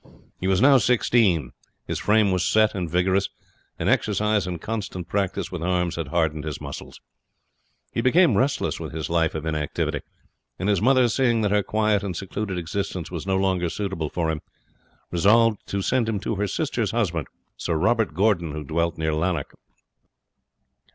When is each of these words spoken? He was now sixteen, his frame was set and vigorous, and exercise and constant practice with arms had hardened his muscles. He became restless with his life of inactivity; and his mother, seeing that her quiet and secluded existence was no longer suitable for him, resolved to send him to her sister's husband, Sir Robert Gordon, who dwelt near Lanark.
He 0.39 0.47
was 0.47 0.61
now 0.63 0.79
sixteen, 0.79 1.51
his 1.85 1.99
frame 1.99 2.31
was 2.31 2.43
set 2.43 2.73
and 2.73 2.89
vigorous, 2.89 3.29
and 3.77 3.87
exercise 3.87 4.47
and 4.47 4.59
constant 4.59 5.07
practice 5.07 5.51
with 5.51 5.61
arms 5.61 5.95
had 5.95 6.07
hardened 6.07 6.43
his 6.43 6.59
muscles. 6.59 6.99
He 7.91 8.01
became 8.01 8.35
restless 8.35 8.79
with 8.79 8.93
his 8.93 9.11
life 9.11 9.35
of 9.35 9.45
inactivity; 9.45 10.01
and 10.57 10.69
his 10.69 10.81
mother, 10.81 11.07
seeing 11.07 11.41
that 11.41 11.51
her 11.51 11.61
quiet 11.61 12.01
and 12.01 12.17
secluded 12.17 12.57
existence 12.57 13.11
was 13.11 13.27
no 13.27 13.37
longer 13.37 13.69
suitable 13.69 14.09
for 14.09 14.31
him, 14.31 14.41
resolved 15.11 15.59
to 15.67 15.83
send 15.83 16.09
him 16.09 16.19
to 16.21 16.33
her 16.33 16.47
sister's 16.47 16.89
husband, 16.89 17.27
Sir 17.55 17.75
Robert 17.75 18.15
Gordon, 18.15 18.53
who 18.53 18.63
dwelt 18.63 18.97
near 18.97 19.13
Lanark. 19.13 19.55